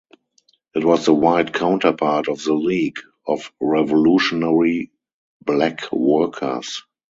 [0.73, 4.89] It was the white counterpart of the League of Revolutionary
[5.45, 6.81] Black Workers.